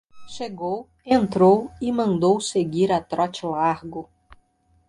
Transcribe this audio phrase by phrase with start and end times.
[0.27, 4.09] Chegou, entrou e mandou seguir a trote largo.